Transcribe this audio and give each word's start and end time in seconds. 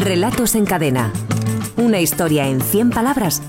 Relatos 0.00 0.54
en 0.54 0.64
cadena. 0.64 1.12
Una 1.76 2.00
historia 2.00 2.48
en 2.48 2.62
100 2.62 2.88
palabras 2.88 3.42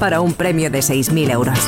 para 0.00 0.22
un 0.22 0.32
premio 0.32 0.70
de 0.70 0.78
6.000 0.78 1.30
euros. 1.30 1.58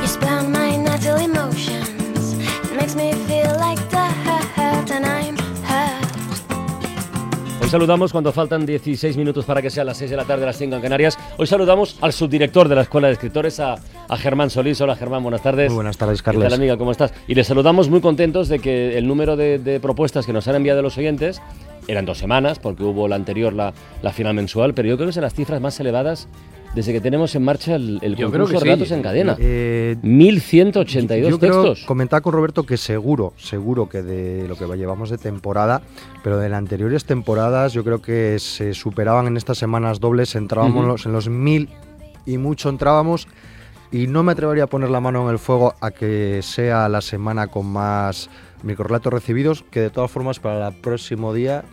Hoy 7.60 7.68
saludamos 7.68 8.12
cuando 8.12 8.32
faltan 8.32 8.64
16 8.64 9.18
minutos 9.18 9.44
para 9.44 9.60
que 9.60 9.68
sean 9.68 9.86
las 9.86 9.98
6 9.98 10.10
de 10.10 10.16
la 10.16 10.24
tarde, 10.24 10.46
las 10.46 10.56
5 10.56 10.74
en 10.74 10.82
Canarias. 10.82 11.18
Hoy 11.36 11.46
saludamos 11.46 11.98
al 12.00 12.14
subdirector 12.14 12.66
de 12.66 12.76
la 12.76 12.80
Escuela 12.80 13.08
de 13.08 13.12
Escritores, 13.12 13.60
a, 13.60 13.76
Germán 14.16 14.48
Solís. 14.48 14.80
Hola 14.80 14.96
Germán, 14.96 15.22
buenas 15.22 15.42
tardes. 15.42 15.68
Muy 15.68 15.76
buenas 15.76 15.98
tardes, 15.98 16.22
Carlos. 16.22 16.48
¿Qué 16.48 16.54
amiga? 16.54 16.78
¿Cómo 16.78 16.92
estás? 16.92 17.12
Y 17.28 17.34
les 17.34 17.46
saludamos 17.46 17.90
muy 17.90 18.00
contentos 18.00 18.48
de 18.48 18.58
que 18.58 18.96
el 18.96 19.06
número 19.06 19.36
de, 19.36 19.78
propuestas 19.82 20.24
que 20.24 20.32
nos 20.32 20.48
han 20.48 20.54
enviado 20.54 20.80
los 20.80 20.96
oyentes 20.96 21.42
eran 21.90 22.04
dos 22.04 22.18
semanas, 22.18 22.58
porque 22.58 22.82
hubo 22.82 23.08
la 23.08 23.16
anterior, 23.16 23.52
la, 23.52 23.72
la 24.02 24.12
final 24.12 24.34
mensual, 24.34 24.74
pero 24.74 24.88
yo 24.88 24.96
creo 24.96 25.08
que 25.08 25.12
son 25.12 25.22
las 25.22 25.34
cifras 25.34 25.60
más 25.60 25.78
elevadas 25.80 26.28
desde 26.74 26.92
que 26.92 27.00
tenemos 27.00 27.34
en 27.34 27.42
marcha 27.42 27.74
el, 27.74 27.98
el 28.02 28.16
concurso 28.16 28.54
de 28.54 28.60
relatos 28.60 28.90
en 28.92 29.02
cadena. 29.02 29.36
Eh, 29.38 29.96
1182 30.02 31.30
yo 31.30 31.38
textos. 31.38 31.84
Comentaba 31.84 32.20
con 32.20 32.32
Roberto 32.32 32.64
que 32.64 32.76
seguro, 32.76 33.32
seguro 33.36 33.88
que 33.88 34.02
de 34.02 34.46
lo 34.46 34.56
que 34.56 34.66
llevamos 34.76 35.10
de 35.10 35.18
temporada, 35.18 35.82
pero 36.22 36.38
de 36.38 36.48
las 36.48 36.58
anteriores 36.58 37.04
temporadas 37.04 37.72
yo 37.72 37.82
creo 37.82 38.00
que 38.00 38.38
se 38.38 38.74
superaban 38.74 39.26
en 39.26 39.36
estas 39.36 39.58
semanas 39.58 40.00
dobles, 40.00 40.34
entrábamos 40.34 41.06
en 41.06 41.12
los 41.12 41.28
mil 41.28 41.68
y 42.24 42.38
mucho 42.38 42.68
entrábamos. 42.68 43.26
Y 43.92 44.06
no 44.06 44.22
me 44.22 44.32
atrevería 44.32 44.64
a 44.64 44.66
poner 44.68 44.88
la 44.90 45.00
mano 45.00 45.24
en 45.24 45.30
el 45.30 45.40
fuego 45.40 45.74
a 45.80 45.90
que 45.90 46.42
sea 46.42 46.88
la 46.88 47.00
semana 47.00 47.48
con 47.48 47.66
más 47.66 48.30
microrelatos 48.62 49.12
recibidos, 49.12 49.64
que 49.68 49.80
de 49.80 49.90
todas 49.90 50.08
formas 50.12 50.38
para 50.38 50.68
el 50.68 50.74
próximo 50.76 51.34
día 51.34 51.64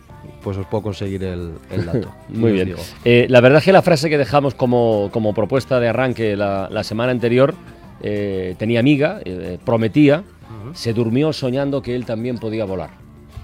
pues 0.42 0.56
os 0.56 0.66
puedo 0.66 0.82
conseguir 0.82 1.24
el, 1.24 1.52
dato. 1.84 2.12
Muy 2.28 2.52
bien. 2.52 2.74
Eh, 3.04 3.26
la 3.28 3.40
verdad 3.40 3.58
es 3.58 3.64
que 3.64 3.72
la 3.72 3.82
frase 3.82 4.08
que 4.08 4.18
dejamos 4.18 4.54
como, 4.54 5.10
propuesta 5.34 5.80
de 5.80 5.88
arranque 5.88 6.36
la, 6.36 6.84
semana 6.84 7.12
anterior 7.12 7.54
eh, 8.02 8.54
tenía 8.58 8.80
amiga, 8.80 9.20
eh, 9.24 9.58
prometía, 9.64 10.24
se 10.74 10.92
durmió 10.92 11.32
soñando 11.32 11.82
que 11.82 11.94
él 11.94 12.04
también 12.04 12.38
podía 12.38 12.64
volar. 12.64 12.90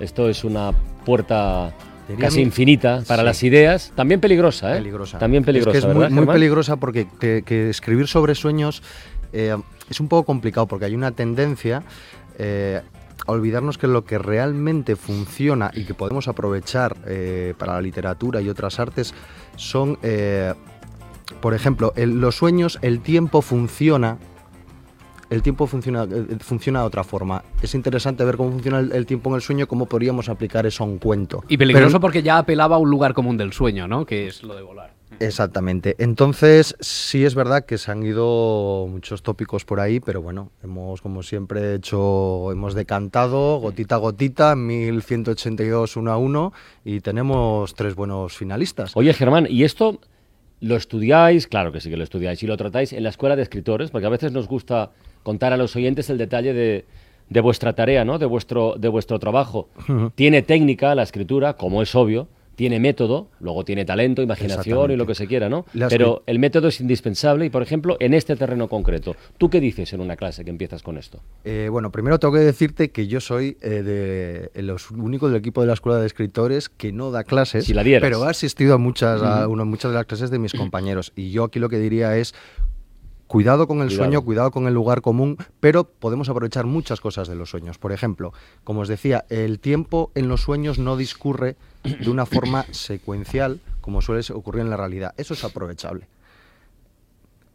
Esto 0.00 0.28
es 0.28 0.44
una 0.44 0.72
puerta 1.04 1.72
casi 2.18 2.42
infinita 2.42 3.02
para 3.06 3.22
las 3.22 3.42
ideas, 3.42 3.92
también 3.94 4.20
peligrosa, 4.20 4.72
¿eh? 4.72 4.78
Peligrosa. 4.78 5.18
También 5.18 5.44
peligrosa. 5.44 5.78
Es, 5.78 6.10
muy, 6.10 6.26
peligrosa 6.26 6.76
porque 6.76 7.06
que 7.20 7.70
escribir 7.70 8.08
sobre 8.08 8.34
sueños 8.34 8.82
es 9.32 10.00
un 10.00 10.08
poco 10.08 10.24
complicado 10.24 10.66
porque 10.66 10.86
hay 10.86 10.94
una 10.94 11.12
tendencia 11.12 11.82
olvidarnos 13.26 13.78
que 13.78 13.86
lo 13.86 14.04
que 14.04 14.18
realmente 14.18 14.96
funciona 14.96 15.70
y 15.74 15.84
que 15.84 15.94
podemos 15.94 16.28
aprovechar 16.28 16.96
eh, 17.06 17.54
para 17.58 17.74
la 17.74 17.80
literatura 17.80 18.40
y 18.40 18.48
otras 18.48 18.78
artes 18.78 19.14
son, 19.56 19.98
eh, 20.02 20.54
por 21.40 21.54
ejemplo, 21.54 21.92
los 21.96 22.36
sueños, 22.36 22.78
el 22.82 23.00
tiempo 23.00 23.42
funciona. 23.42 24.18
El 25.30 25.42
tiempo 25.42 25.66
funciona, 25.66 26.04
eh, 26.04 26.36
funciona 26.40 26.80
de 26.80 26.86
otra 26.86 27.02
forma. 27.02 27.42
Es 27.62 27.74
interesante 27.74 28.24
ver 28.24 28.36
cómo 28.36 28.52
funciona 28.52 28.78
el, 28.78 29.06
tiempo 29.06 29.30
en 29.30 29.36
el 29.36 29.42
sueño, 29.42 29.66
cómo 29.66 29.86
podríamos 29.86 30.28
aplicar 30.28 30.66
eso 30.66 30.84
a 30.84 30.86
un 30.86 30.98
cuento. 30.98 31.42
Y 31.48 31.56
peligroso 31.56 31.98
porque 31.98 32.22
ya 32.22 32.38
apelaba 32.38 32.76
a 32.76 32.78
un 32.78 32.90
lugar 32.90 33.14
común 33.14 33.36
del 33.36 33.52
sueño, 33.52 33.88
¿no? 33.88 34.04
Que 34.04 34.28
es 34.28 34.42
lo 34.42 34.54
de 34.54 34.62
volar. 34.62 34.92
Exactamente. 35.20 35.96
Entonces, 35.98 36.76
sí 36.80 37.24
es 37.24 37.34
verdad 37.34 37.64
que 37.64 37.78
se 37.78 37.90
han 37.90 38.04
ido 38.04 38.86
muchos 38.88 39.22
tópicos 39.22 39.64
por 39.64 39.80
ahí, 39.80 40.00
pero 40.00 40.22
bueno, 40.22 40.50
hemos, 40.62 41.00
como 41.00 41.22
siempre, 41.22 41.74
hecho, 41.74 42.50
hemos 42.52 42.74
decantado 42.74 43.58
gotita 43.58 43.96
a 43.96 43.98
gotita, 43.98 44.56
1182 44.56 45.96
uno 45.96 46.12
a 46.12 46.16
uno, 46.16 46.52
y 46.84 47.00
tenemos 47.00 47.74
tres 47.74 47.94
buenos 47.94 48.36
finalistas. 48.36 48.96
Oye, 48.96 49.12
Germán, 49.12 49.46
¿y 49.48 49.64
esto 49.64 50.00
lo 50.60 50.76
estudiáis? 50.76 51.46
Claro 51.46 51.72
que 51.72 51.80
sí 51.80 51.90
que 51.90 51.96
lo 51.96 52.04
estudiáis, 52.04 52.42
y 52.42 52.46
lo 52.46 52.56
tratáis 52.56 52.92
en 52.92 53.02
la 53.02 53.10
escuela 53.10 53.36
de 53.36 53.42
escritores, 53.42 53.90
porque 53.90 54.06
a 54.06 54.10
veces 54.10 54.32
nos 54.32 54.48
gusta 54.48 54.90
contar 55.22 55.52
a 55.52 55.56
los 55.56 55.74
oyentes 55.76 56.10
el 56.10 56.18
detalle 56.18 56.52
de, 56.52 56.84
de 57.28 57.40
vuestra 57.40 57.72
tarea, 57.74 58.04
¿no? 58.04 58.18
De 58.18 58.26
vuestro, 58.26 58.74
de 58.78 58.88
vuestro 58.88 59.18
trabajo. 59.18 59.68
Tiene 60.14 60.42
técnica 60.42 60.94
la 60.94 61.02
escritura, 61.02 61.54
como 61.54 61.82
es 61.82 61.94
obvio, 61.94 62.28
tiene 62.56 62.80
método, 62.80 63.28
luego 63.40 63.64
tiene 63.64 63.84
talento, 63.84 64.22
imaginación 64.22 64.90
y 64.90 64.96
lo 64.96 65.06
que 65.06 65.14
se 65.14 65.26
quiera, 65.26 65.48
¿no? 65.48 65.66
Pero 65.88 66.22
el 66.26 66.38
método 66.38 66.68
es 66.68 66.80
indispensable 66.80 67.46
y, 67.46 67.50
por 67.50 67.62
ejemplo, 67.62 67.96
en 68.00 68.14
este 68.14 68.36
terreno 68.36 68.68
concreto, 68.68 69.16
¿tú 69.38 69.50
qué 69.50 69.60
dices 69.60 69.92
en 69.92 70.00
una 70.00 70.16
clase 70.16 70.44
que 70.44 70.50
empiezas 70.50 70.82
con 70.82 70.98
esto? 70.98 71.20
Eh, 71.44 71.68
bueno, 71.70 71.90
primero 71.90 72.18
tengo 72.18 72.34
que 72.34 72.40
decirte 72.40 72.90
que 72.90 73.06
yo 73.06 73.20
soy 73.20 73.56
eh, 73.60 74.50
de 74.54 74.62
los 74.62 74.90
únicos 74.90 75.30
del 75.30 75.38
equipo 75.38 75.60
de 75.60 75.66
la 75.66 75.74
Escuela 75.74 75.98
de 75.98 76.06
Escritores 76.06 76.68
que 76.68 76.92
no 76.92 77.10
da 77.10 77.24
clases, 77.24 77.70
pero 78.00 78.26
he 78.26 78.30
asistido 78.30 78.74
a 78.74 78.78
muchas, 78.78 79.22
a 79.22 79.46
muchas 79.48 79.90
de 79.90 79.96
las 79.96 80.06
clases 80.06 80.30
de 80.30 80.38
mis 80.38 80.52
compañeros 80.54 81.12
y 81.16 81.30
yo 81.30 81.44
aquí 81.44 81.58
lo 81.58 81.68
que 81.68 81.78
diría 81.78 82.16
es 82.16 82.34
Cuidado 83.26 83.66
con 83.66 83.80
el 83.80 83.90
sueño, 83.90 84.22
cuidado 84.22 84.50
con 84.50 84.66
el 84.66 84.74
lugar 84.74 85.00
común, 85.00 85.38
pero 85.58 85.84
podemos 85.84 86.28
aprovechar 86.28 86.66
muchas 86.66 87.00
cosas 87.00 87.26
de 87.26 87.34
los 87.34 87.50
sueños. 87.50 87.78
Por 87.78 87.92
ejemplo, 87.92 88.32
como 88.64 88.80
os 88.80 88.88
decía, 88.88 89.24
el 89.30 89.60
tiempo 89.60 90.10
en 90.14 90.28
los 90.28 90.42
sueños 90.42 90.78
no 90.78 90.96
discurre 90.96 91.56
de 91.82 92.10
una 92.10 92.26
forma 92.26 92.66
secuencial 92.70 93.60
como 93.80 94.02
suele 94.02 94.22
ocurrir 94.32 94.62
en 94.62 94.70
la 94.70 94.76
realidad. 94.76 95.14
Eso 95.16 95.34
es 95.34 95.42
aprovechable. 95.42 96.06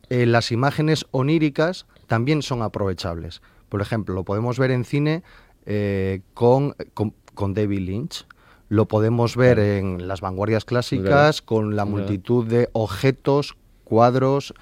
Eh, 0.09 0.25
las 0.25 0.52
imágenes 0.52 1.06
oníricas 1.12 1.86
también 2.07 2.41
son 2.41 2.63
aprovechables. 2.63 3.41
Por 3.69 3.81
ejemplo, 3.81 4.16
lo 4.16 4.24
podemos 4.24 4.57
ver 4.57 4.72
en 4.72 4.84
cine 4.84 5.24
eh, 5.66 6.22
con, 6.34 6.75
con, 6.94 7.53
David 7.53 7.80
Lynch. 7.80 8.25
Lo 8.69 8.88
podemos 8.88 9.36
ver 9.36 9.59
en 9.59 10.07
las 10.07 10.22
vanguardias 10.22 10.66
clásicas 10.66 11.41
con 11.41 11.75
la 11.75 11.86
multitud 11.86 12.46
de 12.46 12.69
objetos, 12.74 13.56
cuadros, 13.84 14.53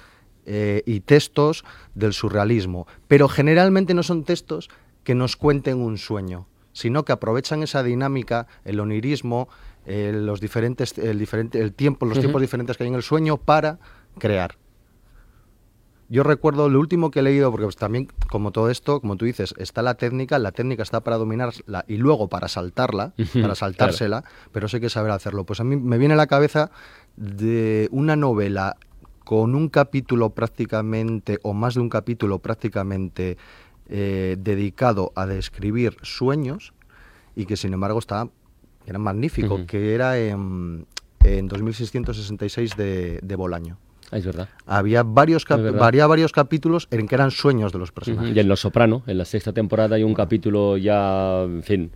eh, 0.50 0.82
y 0.86 1.00
textos 1.00 1.62
del 1.94 2.14
surrealismo, 2.14 2.86
pero 3.06 3.28
generalmente 3.28 3.92
no 3.92 4.02
son 4.02 4.24
textos 4.24 4.70
que 5.04 5.14
nos 5.14 5.36
cuenten 5.36 5.78
un 5.78 5.98
sueño, 5.98 6.46
sino 6.72 7.04
que 7.04 7.12
aprovechan 7.12 7.62
esa 7.62 7.82
dinámica, 7.82 8.46
el 8.64 8.80
onirismo, 8.80 9.50
eh, 9.84 10.10
los 10.14 10.40
diferentes, 10.40 10.96
el, 10.96 11.18
diferente, 11.18 11.60
el 11.60 11.74
tiempo, 11.74 12.06
los 12.06 12.18
tiempos 12.18 12.40
diferentes 12.40 12.78
que 12.78 12.84
hay 12.84 12.88
en 12.88 12.94
el 12.94 13.02
sueño 13.02 13.36
para 13.36 13.78
crear. 14.18 14.56
Yo 16.08 16.22
recuerdo 16.22 16.70
lo 16.70 16.80
último 16.80 17.10
que 17.10 17.18
he 17.18 17.22
leído, 17.22 17.50
porque 17.50 17.66
pues, 17.66 17.76
también, 17.76 18.08
como 18.30 18.50
todo 18.50 18.70
esto, 18.70 19.02
como 19.02 19.16
tú 19.16 19.26
dices, 19.26 19.54
está 19.58 19.82
la 19.82 19.96
técnica, 19.96 20.38
la 20.38 20.52
técnica 20.52 20.82
está 20.82 21.00
para 21.00 21.18
dominarla 21.18 21.84
y 21.86 21.98
luego 21.98 22.28
para 22.28 22.48
saltarla, 22.48 23.12
para 23.34 23.54
saltársela, 23.54 24.24
pero 24.50 24.64
eso 24.64 24.78
hay 24.78 24.80
que 24.80 24.88
saber 24.88 25.10
hacerlo. 25.10 25.44
Pues 25.44 25.60
a 25.60 25.64
mí 25.64 25.76
me 25.76 25.98
viene 25.98 26.14
a 26.14 26.16
la 26.16 26.26
cabeza 26.26 26.70
de 27.16 27.90
una 27.92 28.16
novela 28.16 28.78
con 29.28 29.54
un 29.54 29.68
capítulo 29.68 30.30
prácticamente, 30.30 31.38
o 31.42 31.52
más 31.52 31.74
de 31.74 31.80
un 31.80 31.90
capítulo 31.90 32.38
prácticamente 32.38 33.36
eh, 33.86 34.38
dedicado 34.38 35.12
a 35.16 35.26
describir 35.26 35.98
sueños 36.00 36.72
y 37.36 37.44
que 37.44 37.58
sin 37.58 37.74
embargo 37.74 37.98
está, 37.98 38.26
era 38.86 38.98
magnífico, 38.98 39.66
que 39.66 39.94
era 39.94 40.18
en, 40.18 40.86
en 41.22 41.46
2666 41.46 42.74
de, 42.74 43.20
de 43.22 43.36
Bolaño. 43.36 43.76
Ah, 44.10 44.16
es 44.16 44.24
verdad. 44.24 44.48
Había 44.64 45.02
varios, 45.02 45.44
varios 45.44 46.32
capítulos 46.32 46.88
en 46.90 47.06
que 47.06 47.14
eran 47.14 47.30
sueños 47.30 47.70
de 47.70 47.80
los 47.80 47.92
personajes. 47.92 48.34
Y 48.34 48.40
en 48.40 48.48
Los 48.48 48.60
Soprano, 48.60 49.02
en 49.06 49.18
la 49.18 49.26
sexta 49.26 49.52
temporada, 49.52 49.96
hay 49.96 50.04
un 50.04 50.14
capítulo 50.14 50.78
ya, 50.78 51.42
en 51.42 51.62
fin, 51.62 51.90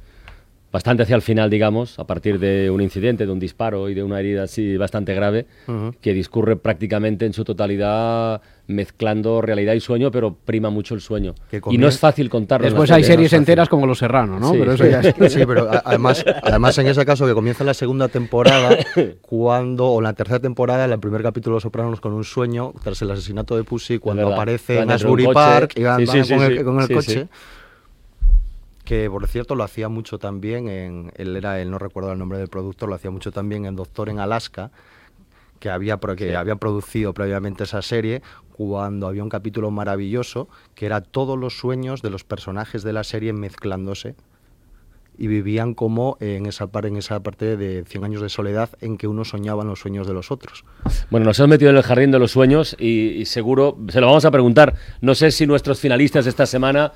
bastante 0.73 1.03
hacia 1.03 1.15
el 1.15 1.23
final, 1.23 1.51
digamos, 1.51 1.99
a 1.99 2.07
partir 2.07 2.39
de 2.39 2.71
un 2.71 2.81
incidente, 2.81 3.27
de 3.27 3.33
un 3.33 3.39
disparo 3.39 3.91
y 3.91 3.95
de 3.95 4.03
una 4.03 4.19
herida 4.19 4.45
así 4.45 4.77
bastante 4.77 5.15
grave, 5.15 5.47
que 6.01 6.15
discurre 6.15 6.57
prácticamente 6.57 7.27
en 7.27 7.35
su 7.35 7.45
totalidad 7.45 8.41
mezclando 8.69 9.43
realidad 9.43 9.75
y 9.75 9.81
sueño, 9.81 10.11
pero 10.11 10.35
prima 10.35 10.71
mucho 10.71 10.95
el 10.95 11.03
sueño. 11.03 11.35
Y 11.71 11.77
no 11.77 11.89
es 11.89 11.99
fácil 11.99 12.31
contarlo. 12.31 12.65
Después 12.65 12.91
hay 12.91 13.05
series 13.05 13.33
enteras 13.35 13.69
como 13.69 13.87
Los 13.87 13.99
Serrano, 13.99 14.41
¿no? 14.41 14.53
Sí, 14.53 14.57
pero, 14.59 14.73
eso 14.73 14.87
ya 14.87 15.03
sí, 15.29 15.45
pero 15.47 15.69
además, 15.85 16.25
además 16.43 16.79
en 16.79 16.87
ese 16.87 17.05
caso 17.05 17.27
que 17.27 17.35
comienza 17.35 17.65
la 17.65 17.75
segunda 17.75 18.09
temporada, 18.09 18.79
cuando, 19.21 19.89
o 19.89 20.01
la 20.01 20.15
tercera 20.15 20.41
temporada, 20.41 20.87
el 20.87 20.99
primer 21.01 21.23
capítulo 21.23 21.57
de 21.57 21.61
Sopranos 21.61 22.01
con 22.01 22.15
un 22.15 22.25
sueño, 22.25 22.73
tras 22.83 23.03
el 23.03 23.11
asesinato 23.11 23.57
de 23.57 23.65
Pussy, 23.65 23.99
cuando 23.99 24.33
aparece 24.33 24.79
en 24.79 24.91
Asbury 24.91 25.27
Park 25.35 25.75
y 25.77 25.83
van, 25.83 26.07
con 26.07 26.43
el, 26.43 26.65
con 26.65 26.81
el 26.81 26.89
coche 26.89 27.29
que 28.93 29.09
por 29.09 29.27
cierto 29.27 29.55
lo 29.55 29.65
hacía 29.65 29.89
mucho 29.89 30.19
también 30.19 30.69
en, 30.69 31.13
él 31.17 31.35
era, 31.35 31.59
él 31.63 31.71
no 31.71 31.79
recuerdo 31.79 32.13
el 32.13 32.19
nombre 32.19 32.37
del 32.37 32.49
productor, 32.49 32.91
lo 32.91 32.95
hacía 32.95 33.11
mucho 33.11 33.33
también 33.33 33.65
en 33.65 33.75
Doctor 33.75 34.11
en 34.11 34.19
Alaska, 34.19 34.71
que 35.61 35.71
había, 35.71 35.97
que 35.97 36.37
había 36.37 36.57
producido 36.57 37.15
previamente 37.15 37.65
esa 37.65 37.81
serie, 37.81 38.21
cuando 38.51 39.07
había 39.07 39.23
un 39.23 39.31
capítulo 39.31 39.71
maravilloso, 39.71 40.47
que 40.75 40.85
era 40.85 41.01
todos 41.01 41.39
los 41.39 41.57
sueños 41.57 42.03
de 42.03 42.11
los 42.11 42.25
personajes 42.25 42.83
de 42.83 42.93
la 42.93 43.03
serie 43.03 43.33
mezclándose 43.33 44.15
y 45.17 45.27
vivían 45.27 45.73
como 45.73 46.19
en 46.21 46.45
esa, 46.45 46.69
en 46.83 46.97
esa 46.99 47.23
parte 47.23 47.57
de 47.57 47.85
100 47.87 48.05
años 48.05 48.21
de 48.21 48.29
soledad 48.29 48.69
en 48.83 48.99
que 48.99 49.07
uno 49.07 49.25
soñaba 49.25 49.65
los 49.65 49.81
sueños 49.81 50.07
de 50.07 50.13
los 50.13 50.31
otros. 50.31 50.67
Bueno, 51.09 51.25
nos 51.25 51.39
hemos 51.39 51.49
metido 51.49 51.71
en 51.71 51.79
el 51.79 51.83
jardín 51.83 52.11
de 52.11 52.19
los 52.19 52.33
sueños 52.33 52.77
y, 52.79 53.09
y 53.09 53.25
seguro 53.25 53.79
se 53.89 54.03
lo 54.03 54.09
vamos 54.09 54.27
a 54.27 54.31
preguntar. 54.31 54.75
No 55.01 55.15
sé 55.15 55.31
si 55.31 55.47
nuestros 55.47 55.81
finalistas 55.81 56.27
de 56.27 56.31
esta 56.31 56.45
semana 56.45 56.93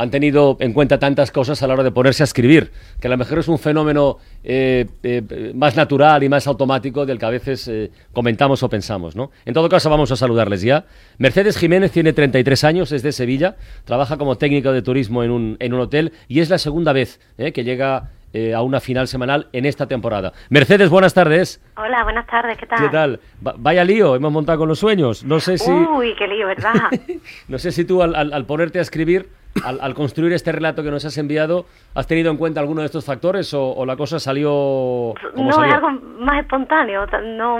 han 0.00 0.10
tenido 0.10 0.56
en 0.60 0.72
cuenta 0.72 0.98
tantas 0.98 1.30
cosas 1.30 1.62
a 1.62 1.66
la 1.66 1.74
hora 1.74 1.82
de 1.82 1.90
ponerse 1.90 2.22
a 2.22 2.24
escribir, 2.24 2.72
que 2.98 3.06
a 3.06 3.10
lo 3.10 3.18
mejor 3.18 3.38
es 3.38 3.48
un 3.48 3.58
fenómeno 3.58 4.16
eh, 4.42 4.86
eh, 5.02 5.52
más 5.54 5.76
natural 5.76 6.22
y 6.22 6.28
más 6.30 6.46
automático 6.46 7.04
del 7.04 7.18
que 7.18 7.26
a 7.26 7.30
veces 7.30 7.68
eh, 7.68 7.90
comentamos 8.10 8.62
o 8.62 8.70
pensamos. 8.70 9.14
¿no? 9.14 9.30
En 9.44 9.52
todo 9.52 9.68
caso, 9.68 9.90
vamos 9.90 10.10
a 10.10 10.16
saludarles 10.16 10.62
ya. 10.62 10.86
Mercedes 11.18 11.58
Jiménez 11.58 11.92
tiene 11.92 12.14
33 12.14 12.64
años, 12.64 12.92
es 12.92 13.02
de 13.02 13.12
Sevilla, 13.12 13.56
trabaja 13.84 14.16
como 14.16 14.38
técnico 14.38 14.72
de 14.72 14.80
turismo 14.80 15.22
en 15.22 15.32
un, 15.32 15.56
en 15.60 15.74
un 15.74 15.80
hotel 15.80 16.14
y 16.28 16.40
es 16.40 16.48
la 16.48 16.56
segunda 16.56 16.94
vez 16.94 17.20
que 17.36 17.62
llega 17.62 18.08
a 18.54 18.62
una 18.62 18.80
final 18.80 19.06
semanal 19.06 19.48
en 19.52 19.66
esta 19.66 19.86
temporada. 19.86 20.32
Mercedes, 20.48 20.88
buenas 20.88 21.12
tardes. 21.12 21.60
Hola, 21.76 22.04
buenas 22.04 22.26
tardes, 22.26 22.56
¿qué 22.56 22.64
tal? 22.64 22.78
¿Qué 22.78 22.88
tal? 22.88 23.20
vaya 23.40 23.84
lío, 23.84 24.14
hemos 24.14 24.32
montado 24.32 24.60
con 24.60 24.68
los 24.68 24.78
sueños. 24.78 25.24
No 25.24 25.40
sé 25.40 25.58
si... 25.58 25.70
Uy, 25.70 26.14
qué 26.16 26.26
lío, 26.26 26.46
¿verdad? 26.46 26.74
no 27.48 27.58
sé 27.58 27.72
si 27.72 27.84
tú 27.84 28.02
al 28.02 28.46
ponerte 28.46 28.78
a 28.78 28.82
escribir 28.82 29.39
al, 29.64 29.94
construir 29.94 30.32
este 30.32 30.52
relato 30.52 30.82
que 30.82 30.90
nos 30.90 31.04
has 31.04 31.18
enviado, 31.18 31.66
¿has 31.94 32.06
tenido 32.06 32.30
en 32.30 32.36
cuenta 32.36 32.60
alguno 32.60 32.80
de 32.80 32.86
estos 32.86 33.04
factores 33.04 33.52
o, 33.54 33.84
la 33.84 33.96
cosa 33.96 34.18
salió 34.18 35.14
como 35.34 35.50
No, 35.50 35.64
es 35.64 35.72
algo 35.72 35.90
más 35.90 36.40
espontáneo. 36.40 37.06
No, 37.36 37.58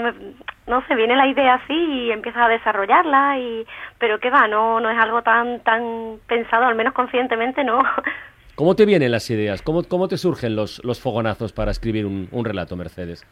no 0.67 0.87
se 0.87 0.95
viene 0.95 1.15
la 1.15 1.27
idea 1.27 1.55
así 1.55 1.73
y 1.73 2.11
empiezas 2.11 2.45
a 2.45 2.49
desarrollarla, 2.49 3.37
y 3.39 3.65
pero 3.99 4.19
qué 4.19 4.29
va, 4.29 4.47
no, 4.47 4.79
no 4.79 4.89
es 4.89 4.97
algo 4.97 5.21
tan, 5.21 5.59
tan 5.61 6.17
pensado, 6.27 6.65
al 6.65 6.75
menos 6.75 6.93
conscientemente 6.93 7.63
no. 7.63 7.79
¿Cómo 8.55 8.75
te 8.75 8.85
vienen 8.85 9.11
las 9.11 9.29
ideas? 9.29 9.61
¿Cómo, 9.61 9.83
cómo 9.83 10.07
te 10.07 10.17
surgen 10.17 10.55
los, 10.55 10.83
los 10.83 10.99
fogonazos 10.99 11.51
para 11.51 11.71
escribir 11.71 12.05
un, 12.05 12.45
relato, 12.45 12.75
Mercedes? 12.75 13.25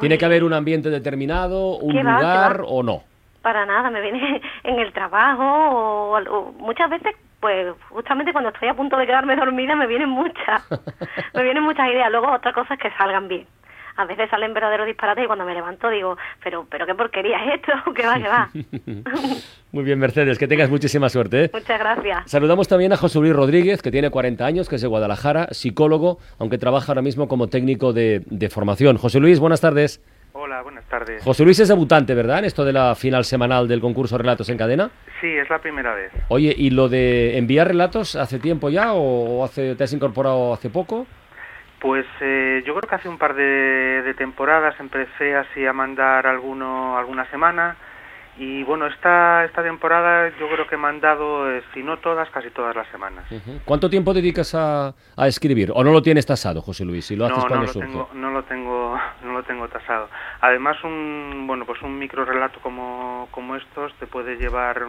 ¿Tiene 0.00 0.18
que 0.18 0.24
haber 0.24 0.44
un 0.44 0.54
ambiente 0.54 0.90
determinado, 0.90 1.76
un 1.76 1.94
lugar 1.94 2.62
o 2.66 2.82
no? 2.82 3.04
Para 3.42 3.64
nada, 3.64 3.90
me 3.90 4.00
viene 4.00 4.40
en 4.64 4.78
el 4.78 4.92
trabajo 4.92 5.44
o 5.44 6.52
muchas 6.58 6.90
veces 6.90 7.14
pues 7.40 7.74
justamente 7.88 8.32
cuando 8.32 8.50
estoy 8.50 8.68
a 8.68 8.74
punto 8.74 8.96
de 8.96 9.06
quedarme 9.06 9.34
dormida 9.34 9.74
me 9.74 9.86
vienen 9.86 10.10
muchas, 10.10 10.68
me 11.34 11.42
vienen 11.42 11.62
muchas 11.62 11.88
ideas. 11.88 12.10
Luego 12.10 12.32
otra 12.32 12.52
cosa 12.52 12.74
es 12.74 12.80
que 12.80 12.90
salgan 12.92 13.28
bien. 13.28 13.46
A 13.96 14.04
veces 14.06 14.30
salen 14.30 14.54
verdaderos 14.54 14.86
disparates 14.86 15.24
y 15.24 15.26
cuando 15.26 15.44
me 15.44 15.52
levanto 15.52 15.90
digo, 15.90 16.16
pero, 16.42 16.66
pero 16.70 16.86
qué 16.86 16.94
porquería 16.94 17.44
es 17.44 17.60
esto, 17.60 17.72
que 17.94 18.06
va, 18.06 18.14
que 18.14 18.28
va. 18.28 18.50
Muy 19.72 19.84
bien, 19.84 19.98
Mercedes, 19.98 20.38
que 20.38 20.48
tengas 20.48 20.70
muchísima 20.70 21.08
suerte. 21.08 21.44
¿eh? 21.44 21.50
Muchas 21.52 21.78
gracias. 21.78 22.30
Saludamos 22.30 22.66
también 22.68 22.92
a 22.92 22.96
José 22.96 23.18
Luis 23.18 23.34
Rodríguez, 23.34 23.82
que 23.82 23.90
tiene 23.90 24.10
40 24.10 24.44
años, 24.44 24.68
que 24.68 24.76
es 24.76 24.82
de 24.82 24.88
Guadalajara, 24.88 25.48
psicólogo, 25.50 26.18
aunque 26.38 26.56
trabaja 26.56 26.92
ahora 26.92 27.02
mismo 27.02 27.28
como 27.28 27.48
técnico 27.48 27.92
de, 27.92 28.22
de 28.26 28.48
formación. 28.48 28.96
José 28.96 29.20
Luis, 29.20 29.38
buenas 29.38 29.60
tardes. 29.60 30.00
Hola, 30.32 30.62
buenas 30.62 30.84
tardes. 30.84 31.24
José 31.24 31.44
Luis 31.44 31.58
es 31.58 31.68
debutante, 31.68 32.14
¿verdad? 32.14 32.38
En 32.38 32.44
esto 32.44 32.64
de 32.64 32.72
la 32.72 32.94
final 32.94 33.24
semanal 33.24 33.66
del 33.66 33.80
concurso 33.80 34.16
Relatos 34.16 34.48
en 34.48 34.58
Cadena. 34.58 34.90
Sí, 35.20 35.26
es 35.26 35.50
la 35.50 35.58
primera 35.58 35.94
vez. 35.94 36.12
Oye, 36.28 36.54
¿y 36.56 36.70
lo 36.70 36.88
de 36.88 37.36
enviar 37.36 37.66
relatos 37.66 38.14
hace 38.14 38.38
tiempo 38.38 38.70
ya 38.70 38.92
o 38.92 39.44
hace, 39.44 39.74
te 39.74 39.84
has 39.84 39.92
incorporado 39.92 40.54
hace 40.54 40.70
poco? 40.70 41.06
Pues 41.80 42.06
eh, 42.20 42.62
yo 42.64 42.74
creo 42.74 42.88
que 42.88 42.94
hace 42.94 43.08
un 43.08 43.18
par 43.18 43.34
de, 43.34 44.02
de 44.02 44.14
temporadas 44.14 44.78
empecé 44.78 45.34
así 45.34 45.66
a 45.66 45.72
mandar 45.72 46.26
alguno 46.26 46.96
alguna 46.96 47.28
semana 47.30 47.76
y 48.40 48.62
bueno, 48.64 48.86
esta, 48.86 49.44
esta 49.44 49.62
temporada 49.62 50.30
yo 50.38 50.48
creo 50.48 50.66
que 50.66 50.76
he 50.76 50.78
mandado, 50.78 51.50
eh, 51.50 51.62
si 51.74 51.82
no 51.82 51.98
todas, 51.98 52.30
casi 52.30 52.48
todas 52.48 52.74
las 52.74 52.88
semanas. 52.88 53.26
¿Cuánto 53.66 53.90
tiempo 53.90 54.14
dedicas 54.14 54.54
a, 54.54 54.94
a, 55.14 55.28
escribir? 55.28 55.70
¿O 55.74 55.84
no 55.84 55.92
lo 55.92 56.00
tienes 56.00 56.24
tasado, 56.24 56.62
José 56.62 56.86
Luis? 56.86 57.04
Si 57.04 57.16
lo 57.16 57.26
haces 57.26 57.36
no, 57.36 57.46
cuando 57.46 57.66
no 57.66 57.72
lo 57.74 57.80
Tengo, 57.80 58.08
no, 58.14 58.30
lo 58.30 58.42
tengo, 58.44 58.98
no 59.24 59.32
lo 59.34 59.42
tengo 59.42 59.68
tasado. 59.68 60.08
Además, 60.40 60.82
un, 60.84 61.44
bueno, 61.46 61.66
pues 61.66 61.82
un 61.82 61.98
micro 61.98 62.24
relato 62.24 62.60
como, 62.60 63.28
como 63.30 63.56
estos 63.56 63.92
te 63.96 64.06
puede 64.06 64.36
llevar 64.36 64.86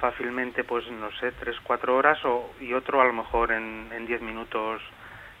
fácilmente, 0.00 0.64
pues 0.64 0.84
no 0.90 1.12
sé, 1.20 1.30
tres, 1.38 1.54
cuatro 1.62 1.96
horas 1.96 2.18
o, 2.24 2.50
y 2.60 2.72
otro 2.72 3.00
a 3.00 3.04
lo 3.04 3.12
mejor 3.12 3.52
en, 3.52 3.88
en 3.92 4.04
diez 4.04 4.20
minutos 4.20 4.82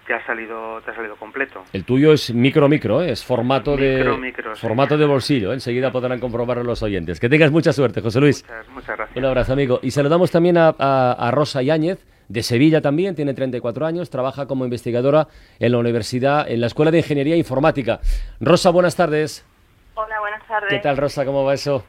te 0.08 0.14
ha 0.14 0.26
salido 0.26 0.80
te 0.80 0.90
ha 0.90 0.94
salido 0.94 1.16
completo. 1.16 1.62
El 1.72 1.84
tuyo 1.84 2.12
es 2.14 2.32
micro 2.32 2.66
micro, 2.68 3.02
¿eh? 3.02 3.12
es 3.12 3.24
formato 3.24 3.76
de 3.76 4.32
formato 4.56 4.96
de 4.96 5.04
bolsillo. 5.04 5.50
¿eh? 5.50 5.54
Enseguida 5.54 5.92
podrán 5.92 6.18
comprobarlo 6.18 6.64
los 6.64 6.82
oyentes. 6.82 7.20
Que 7.20 7.28
tengas 7.28 7.52
mucha 7.52 7.74
suerte, 7.74 8.00
José 8.00 8.18
Luis. 8.18 8.44
Muchas, 8.72 8.96
gracias. 8.96 9.16
Un 9.16 9.24
abrazo, 9.26 9.52
amigo. 9.52 9.80
Y 9.82 9.90
saludamos 9.90 10.30
también 10.30 10.56
a, 10.58 11.30
Rosa 11.30 11.60
Yáñez 11.62 12.04
de 12.28 12.42
Sevilla 12.42 12.80
también, 12.80 13.14
tiene 13.14 13.32
34 13.32 13.86
años, 13.86 14.10
trabaja 14.10 14.46
como 14.46 14.64
investigadora 14.64 15.28
en 15.58 15.72
la 15.72 15.78
universidad, 15.78 16.50
en 16.50 16.60
la 16.60 16.66
Escuela 16.66 16.90
de 16.90 16.98
Ingeniería 16.98 17.36
Informática. 17.36 18.00
Rosa, 18.40 18.70
buenas 18.70 18.96
tardes. 18.96 19.46
Hola, 19.94 20.20
buenas 20.20 20.46
tardes. 20.46 20.70
¿Qué 20.70 20.78
tal, 20.78 20.96
Rosa? 20.96 21.24
¿Cómo 21.24 21.44
va 21.44 21.54
eso? 21.54 21.84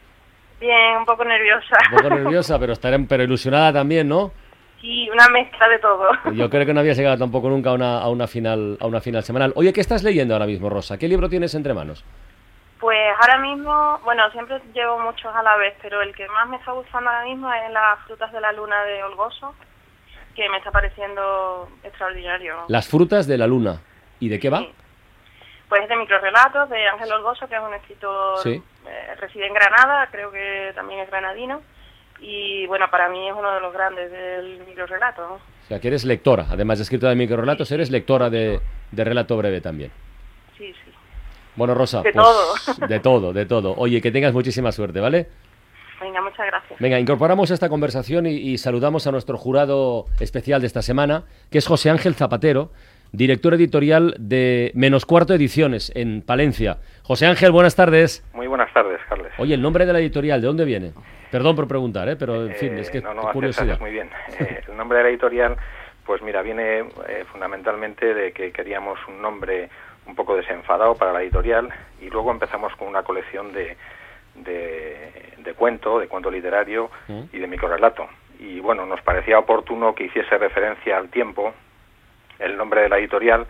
Bien, 0.60 0.98
un 0.98 1.06
poco 1.06 1.24
nerviosa. 1.24 1.78
Un 1.92 1.98
poco 1.98 2.16
nerviosa, 2.16 2.60
pero 2.60 2.74
estaré, 2.74 3.00
pero 3.08 3.24
ilusionada 3.24 3.72
también, 3.74 4.10
¿no? 4.10 4.32
Sí, 4.82 5.10
una 5.10 5.28
mezcla 5.30 5.68
de 5.68 5.80
todo. 5.80 6.10
Yo 6.34 6.50
creo 6.50 6.66
que 6.66 6.74
no 6.74 6.80
había 6.80 6.94
llegado 6.94 7.18
tampoco 7.18 7.50
nunca 7.50 7.72
a 7.72 7.74
una, 7.74 8.00
a 8.00 8.10
una, 8.10 8.28
final, 8.28 8.78
a 8.80 8.88
una 8.88 9.02
final 9.02 9.24
semanal. 9.24 9.52
Oye, 9.56 9.74
¿qué 9.74 9.82
estás 9.82 10.04
leyendo 10.04 10.34
ahora 10.34 10.46
mismo, 10.46 10.70
Rosa? 10.70 10.98
¿Qué 10.98 11.08
libro 11.08 11.30
tienes 11.30 11.54
entre 11.56 11.74
manos? 11.74 12.04
Pues 12.80 13.10
ahora 13.20 13.38
mismo, 13.40 14.00
bueno, 14.06 14.32
siempre 14.32 14.62
llevo 14.74 15.00
muchos 15.00 15.36
a 15.36 15.44
la 15.44 15.58
vez, 15.58 15.76
pero 15.82 16.02
el 16.02 16.16
que 16.16 16.28
más 16.30 16.48
me 16.48 16.56
está 16.56 16.72
gustando 16.72 17.10
ahora 17.10 17.26
mismo 17.26 17.52
es 17.52 17.72
Las 17.72 18.00
frutas 18.06 18.32
de 18.32 18.40
la 18.40 18.54
luna 18.54 18.84
de 18.84 19.04
Olgoso, 19.04 19.54
que 20.34 20.48
me 20.48 20.58
está 20.58 20.72
pareciendo 20.72 21.68
extraordinario. 21.84 22.64
Las 22.70 22.88
frutas 22.88 23.28
de 23.28 23.38
la 23.38 23.48
luna. 23.48 23.82
¿Y 24.22 24.30
de 24.30 24.40
qué 24.40 24.50
va? 24.50 24.66
Pues 25.68 25.84
es 25.84 25.90
de 25.90 25.96
microrelatos 25.98 26.70
de 26.70 26.88
Ángel 26.88 27.12
Olgoso, 27.12 27.48
que 27.50 27.56
es 27.56 27.62
un 27.62 27.74
escritor, 27.74 28.40
¿Sí? 28.40 28.64
Eh, 28.88 29.16
reside 29.20 29.48
en 29.48 29.54
Granada, 29.54 30.08
creo 30.10 30.32
que 30.32 30.72
también 30.74 31.02
es 31.02 31.10
granadino 31.10 31.62
y 32.22 32.66
bueno, 32.68 32.90
para 32.92 33.10
mí 33.10 33.28
es 33.30 33.36
uno 33.36 33.52
de 33.54 33.62
los 33.62 33.74
grandes 33.74 34.12
del 34.12 34.66
microrelato. 34.68 35.22
¿no? 35.28 35.34
O 35.36 35.68
sea, 35.68 35.80
que 35.80 35.88
eres 35.88 36.06
lectora, 36.06 36.48
además 36.50 36.80
de 36.80 36.84
escritora 36.84 37.12
de 37.12 37.16
microrelatos, 37.16 37.72
eres 37.72 37.92
lectora 37.92 38.30
de, 38.30 38.60
de 38.92 39.04
relato 39.04 39.38
breve 39.38 39.62
también. 39.62 39.92
Sí, 40.58 40.74
sí. 40.74 40.92
Bueno, 41.56 41.74
Rosa, 41.74 42.02
de 42.02 42.12
pues, 42.12 42.26
todo. 42.26 42.88
De 42.88 43.00
todo, 43.00 43.34
de 43.34 43.46
todo. 43.46 43.76
Oye, 43.78 44.02
que 44.02 44.12
tengas 44.12 44.34
muchísima 44.34 44.72
suerte, 44.72 45.00
¿vale? 45.00 45.28
Venga, 46.02 46.22
muchas 46.22 46.48
gracias. 46.48 46.80
Venga, 46.80 47.00
incorporamos 47.00 47.52
esta 47.52 47.68
conversación 47.68 48.26
y, 48.26 48.32
y, 48.32 48.58
saludamos 48.58 49.06
a 49.08 49.12
nuestro 49.12 49.38
jurado 49.38 50.06
especial 50.20 50.62
de 50.62 50.68
esta 50.68 50.82
semana, 50.82 51.26
que 51.52 51.58
es 51.58 51.68
José 51.68 51.90
Ángel 51.90 52.16
Zapatero, 52.16 52.72
director 53.12 53.54
editorial 53.54 54.16
de 54.18 54.72
Menos 54.76 55.06
Cuarto 55.06 55.34
Ediciones 55.34 55.92
en 55.96 56.22
Palencia. 56.22 56.78
José 57.04 57.26
Ángel, 57.26 57.52
buenas 57.52 57.76
tardes. 57.76 58.24
Muy 58.34 58.48
buenas 58.48 58.74
tardes, 58.74 59.00
Carles. 59.10 59.34
Oye, 59.38 59.54
el 59.54 59.62
nombre 59.62 59.86
de 59.86 59.94
la 59.94 60.00
editorial, 60.00 60.40
¿de 60.40 60.48
dónde 60.48 60.66
viene? 60.66 60.94
Perdón 61.32 61.56
por 61.56 61.68
preguntar, 61.68 62.10
¿eh? 62.10 62.16
pero 62.16 62.46
en 62.46 62.56
fin, 62.56 62.78
es 62.78 62.90
que 62.90 63.00
eh, 63.00 63.02
no, 63.02 63.14
no, 63.14 63.32
curiosidad. 63.32 63.80
muy 63.80 63.92
bien. 63.92 64.10
Eh, 64.40 64.62
el 64.68 64.78
nombre 64.78 65.00
de 65.00 65.04
la 65.04 65.10
editorial, 65.10 65.58
pues 66.06 66.22
mira, 66.22 66.42
viene 66.42 66.80
eh, 67.08 67.26
fundamentalmente 67.32 68.14
de 68.14 68.32
que 68.32 68.52
queríamos 68.52 68.98
un 69.08 69.22
nombre 69.22 69.70
un 70.06 70.16
poco 70.16 70.36
desenfadado 70.36 70.96
para 70.96 71.12
la 71.12 71.22
editorial 71.22 71.70
y 72.02 72.10
luego 72.10 72.32
empezamos 72.32 72.74
con 72.76 72.88
una 72.88 73.04
colección 73.04 73.52
de, 73.52 73.76
de, 74.36 75.54
cuento, 75.56 76.00
de 76.00 76.08
cuento 76.08 76.32
literario 76.32 76.90
mm. 77.08 77.22
y 77.34 77.40
de 77.40 77.48
microrelato. 77.48 78.08
Y 78.40 78.60
bueno, 78.62 78.86
nos 78.86 79.02
parecía 79.02 79.38
oportuno 79.38 79.94
que 79.94 80.06
hiciese 80.06 80.38
referencia 80.38 80.98
al 80.98 81.10
tiempo 81.10 81.54
el 82.40 82.56
nombre 82.56 82.82
de 82.82 82.90
la 82.90 82.98
editorial 82.98 83.46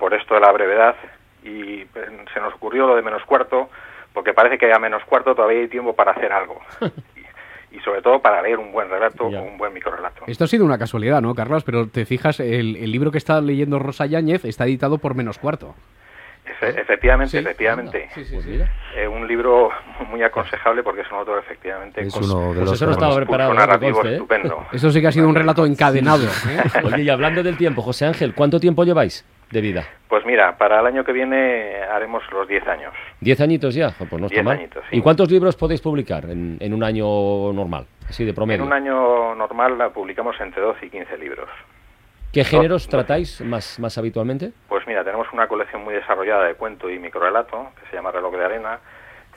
por 0.00 0.12
esto 0.14 0.34
de 0.34 0.40
la 0.40 0.50
brevedad 0.50 0.96
y 1.44 1.86
se 2.34 2.40
nos 2.40 2.52
ocurrió 2.54 2.88
lo 2.88 2.96
de 2.96 3.02
menos 3.02 3.24
cuarto 3.24 3.70
porque 4.12 4.32
parece 4.32 4.58
que 4.58 4.72
a 4.72 4.78
menos 4.78 5.04
cuarto 5.04 5.34
todavía 5.34 5.60
hay 5.60 5.68
tiempo 5.68 5.94
para 5.94 6.12
hacer 6.12 6.32
algo. 6.32 6.60
y, 7.72 7.78
sobre 7.80 8.02
todo 8.02 8.20
para 8.20 8.42
leer 8.42 8.58
un 8.58 8.72
buen 8.72 8.88
relato 8.90 9.24
o 9.24 9.42
un 9.42 9.56
buen 9.56 9.72
microrelato. 9.72 10.24
Esto 10.26 10.44
ha 10.44 10.48
sido 10.48 10.64
una 10.64 10.78
casualidad, 10.78 11.22
¿no, 11.22 11.34
Carlos? 11.34 11.64
Pero 11.64 11.88
te 11.88 12.04
fijas, 12.04 12.40
el, 12.40 12.74
libro 12.90 13.10
que 13.10 13.18
está 13.18 13.40
leyendo 13.40 13.78
Rosa 13.78 14.06
Yáñez 14.06 14.44
está 14.44 14.64
editado 14.64 14.98
por 14.98 15.14
menos 15.14 15.38
cuarto. 15.38 15.74
efectivamente, 16.60 17.38
efectivamente. 17.38 18.08
Eh, 18.96 19.06
un 19.06 19.26
libro 19.26 19.70
muy 20.10 20.22
aconsejable 20.22 20.82
porque 20.82 21.02
es 21.02 21.10
un 21.10 21.18
autor 21.18 21.38
efectivamente 21.38 22.00
es 22.02 22.14
uno 22.16 22.52
de 22.52 22.60
los 22.60 22.72
eso 22.72 22.86
no 22.86 22.92
estaba 22.92 23.14
preparado, 23.16 23.54
narrativo 23.54 24.04
¿eh? 24.04 24.14
estupendo. 24.14 24.66
Eso 24.72 24.90
sí 24.90 25.00
que 25.00 25.06
ha 25.06 25.12
sido 25.12 25.28
un 25.28 25.34
relato 25.34 25.64
encadenado. 25.64 26.24
¿eh? 26.24 26.62
Oye, 26.84 27.02
y 27.04 27.08
hablando 27.08 27.42
del 27.42 27.56
tiempo, 27.56 27.82
José 27.82 28.06
Ángel, 28.06 28.34
¿cuánto 28.34 28.58
tiempo 28.58 28.84
lleváis? 28.84 29.24
de 29.50 29.60
vida? 29.60 29.84
Pues 30.10 30.26
mira, 30.26 30.58
para 30.58 30.80
el 30.80 30.86
año 30.86 31.04
que 31.04 31.12
viene 31.12 31.82
haremos 31.84 32.24
los 32.32 32.48
10 32.48 32.66
años. 32.66 32.92
¿10 33.20 33.40
añitos 33.42 33.76
ya? 33.76 33.94
Pues 33.96 34.20
no 34.20 34.26
está 34.26 34.42
mal. 34.42 34.58
Añitos, 34.58 34.82
¿Y 34.90 35.00
cuántos 35.00 35.30
libros 35.30 35.54
podéis 35.54 35.80
publicar 35.80 36.24
en, 36.24 36.56
en, 36.58 36.74
un 36.74 36.82
año 36.82 37.52
normal? 37.52 37.86
Así 38.08 38.24
de 38.24 38.34
promedio. 38.34 38.62
En 38.62 38.66
un 38.66 38.72
año 38.72 39.36
normal 39.36 39.92
publicamos 39.94 40.34
entre 40.40 40.62
12 40.62 40.86
y 40.86 40.90
15 40.90 41.16
libros. 41.16 41.48
¿Qué 42.32 42.42
géneros 42.42 42.88
tratáis 42.88 43.40
más, 43.40 43.78
más 43.78 43.96
habitualmente? 43.98 44.50
Pues 44.68 44.84
mira, 44.84 45.04
tenemos 45.04 45.28
una 45.32 45.46
colección 45.46 45.84
muy 45.84 45.94
desarrollada 45.94 46.44
de 46.44 46.54
cuento 46.54 46.90
y 46.90 46.98
microrelato, 46.98 47.68
que 47.80 47.88
se 47.88 47.94
llama 47.94 48.10
Reloj 48.10 48.34
de 48.34 48.44
Arena. 48.44 48.80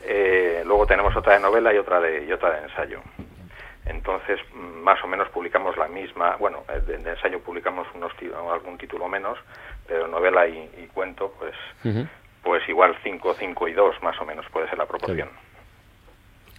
Eh, 0.03 0.63
luego 0.65 0.87
tenemos 0.87 1.15
otra 1.15 1.33
de 1.33 1.39
novela 1.39 1.71
y 1.71 1.77
otra 1.77 1.99
de, 1.99 2.25
y 2.25 2.31
otra 2.31 2.49
de 2.49 2.63
ensayo. 2.63 2.99
Entonces, 3.85 4.39
más 4.53 5.03
o 5.03 5.07
menos 5.07 5.27
publicamos 5.29 5.75
la 5.77 5.87
misma, 5.87 6.37
bueno, 6.37 6.63
de, 6.87 6.95
ensayo 6.95 7.39
publicamos 7.41 7.87
unos 7.93 8.11
algún 8.51 8.77
título 8.77 9.07
menos, 9.07 9.37
pero 9.87 10.07
novela 10.07 10.47
y, 10.47 10.89
cuento, 10.93 11.33
pues, 11.37 11.53
pues 12.43 12.67
igual 12.69 12.95
5, 13.03 13.35
5 13.37 13.67
y 13.67 13.73
2 13.73 13.95
más 14.01 14.19
o 14.21 14.25
menos 14.25 14.45
puede 14.51 14.69
ser 14.69 14.77
la 14.77 14.85
proporción. 14.85 15.29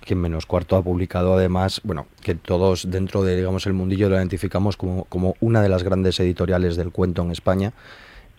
que 0.04 0.12
en 0.12 0.20
menos 0.20 0.44
cuarto 0.44 0.76
ha 0.76 0.82
publicado 0.82 1.34
además, 1.34 1.80
bueno, 1.82 2.06
que 2.22 2.34
todos 2.34 2.90
dentro 2.90 3.22
de, 3.22 3.36
digamos, 3.36 3.66
el 3.66 3.72
mundillo 3.72 4.10
lo 4.10 4.16
identificamos 4.16 4.76
como, 4.76 5.04
como 5.04 5.34
una 5.40 5.62
de 5.62 5.70
las 5.70 5.82
grandes 5.82 6.20
editoriales 6.20 6.76
del 6.76 6.92
cuento 6.92 7.22
en 7.22 7.30
España. 7.30 7.72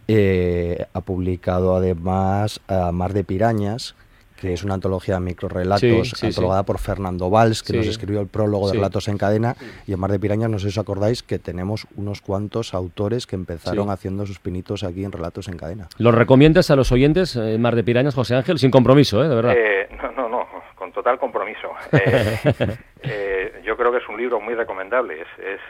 Eh, 0.08 0.86
ha 0.94 1.02
publicado 1.02 1.76
además 1.76 2.62
a 2.68 2.92
Mar 2.92 3.14
de 3.14 3.24
Pirañas, 3.24 3.96
que 4.40 4.54
es 4.54 4.64
una 4.64 4.74
antología 4.76 5.16
de 5.16 5.22
microrelatos 5.22 6.24
antologada 6.24 6.64
por 6.64 6.80
Fernando 6.80 7.30
Valls, 7.30 7.64
que 7.64 7.74
nos 7.78 7.88
escribió 7.88 8.22
el 8.22 8.28
prólogo 8.28 8.70
de 8.70 8.76
Relatos 8.76 9.08
en 9.08 9.18
Cadena. 9.18 9.56
Y 9.88 9.94
en 9.94 10.00
Mar 10.00 10.12
de 10.12 10.20
Pirañas, 10.20 10.50
no 10.50 10.60
sé 10.60 10.64
si 10.64 10.80
os 10.80 10.84
acordáis, 10.84 11.24
que 11.24 11.40
tenemos 11.40 11.88
unos 11.96 12.22
cuantos 12.22 12.74
autores 12.74 13.28
que 13.28 13.36
empezaron 13.36 13.90
haciendo 13.90 14.26
sus 14.26 14.40
pinitos 14.40 14.84
aquí 14.84 15.04
en 15.04 15.12
Relatos 15.12 15.48
en 15.48 15.58
Cadena. 15.58 15.88
¿Los 15.98 16.14
recomiendas 16.14 16.70
a 16.72 16.76
los 16.76 16.92
oyentes, 16.92 17.36
eh, 17.36 17.58
Mar 17.58 17.76
de 17.76 17.84
Pirañas, 17.84 18.16
José 18.16 18.36
Ángel? 18.36 18.60
Sin 18.60 18.72
compromiso, 18.72 19.24
¿eh? 19.24 19.30
De 19.30 19.36
verdad. 19.36 19.54
Eh, 19.56 19.90
no, 20.02 20.12
no, 20.12 20.30
no, 20.30 20.48
con 20.76 20.92
total 20.92 21.18
compromiso. 21.18 21.70
Eh, 21.92 23.62
yo 23.66 23.78
creo 23.78 23.92
que 23.92 24.00
es 24.00 24.08
un 24.10 24.18
libro 24.18 24.40
muy 24.40 24.54
recomendable. 24.54 25.22
Es, 25.22 25.28
es 25.40 25.62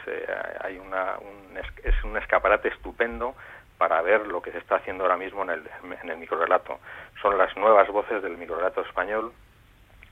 hay 0.62 0.78
una, 0.78 1.18
un, 1.18 1.56
es 1.56 2.04
un 2.04 2.16
escaparate 2.16 2.68
estupendo 2.68 3.34
para 3.78 4.00
ver 4.02 4.26
lo 4.26 4.40
que 4.40 4.52
se 4.52 4.58
está 4.58 4.76
haciendo 4.76 5.04
ahora 5.04 5.16
mismo 5.16 5.42
en 5.42 5.50
el, 5.50 5.62
en 6.02 6.10
el 6.10 6.16
microrelato. 6.16 6.78
Son 7.26 7.38
las 7.38 7.56
nuevas 7.56 7.88
voces 7.88 8.22
del 8.22 8.38
microrelato 8.38 8.82
español 8.82 9.32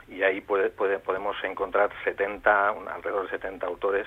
y 0.09 0.21
ahí 0.23 0.41
puede, 0.41 0.69
puede, 0.69 0.99
podemos 0.99 1.37
encontrar 1.45 1.89
70, 2.03 2.69
alrededor 2.93 3.23
de 3.23 3.29
70 3.29 3.65
autores 3.65 4.05